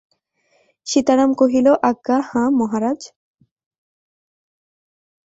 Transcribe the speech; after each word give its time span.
সীতারাম 0.87 1.31
কহিল, 1.33 1.67
আজ্ঞা, 1.89 2.17
হাঁ 2.29 2.47
মহারাজ। 2.59 2.99